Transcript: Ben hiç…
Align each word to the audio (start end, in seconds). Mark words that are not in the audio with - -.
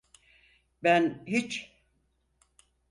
Ben 0.83 1.23
hiç… 1.27 1.71